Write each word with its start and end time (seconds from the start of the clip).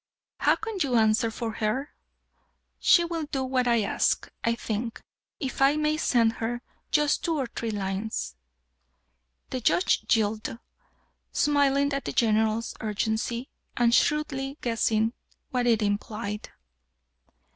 "How 0.39 0.55
can 0.55 0.77
you 0.81 0.95
answer 0.97 1.29
for 1.29 1.51
her?" 1.51 1.93
"She 2.79 3.05
will 3.05 3.25
do 3.25 3.43
what 3.43 3.67
I 3.67 3.83
ask, 3.83 4.27
I 4.43 4.55
think, 4.55 4.99
if 5.39 5.61
I 5.61 5.75
may 5.75 5.95
send 5.97 6.33
her 6.41 6.63
just 6.89 7.23
two 7.23 7.37
or 7.37 7.45
three 7.45 7.69
lines." 7.69 8.35
The 9.51 9.61
Judge 9.61 10.03
yielded, 10.17 10.57
smiling 11.31 11.93
at 11.93 12.05
the 12.05 12.13
General's 12.13 12.73
urgency, 12.81 13.47
and 13.77 13.93
shrewdly 13.93 14.57
guessing 14.61 15.13
what 15.51 15.67
it 15.67 15.83
implied. 15.83 16.49